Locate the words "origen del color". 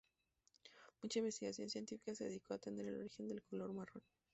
3.01-3.71